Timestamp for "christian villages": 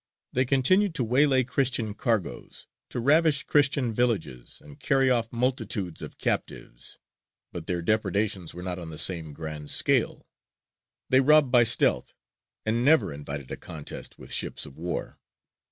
3.43-4.59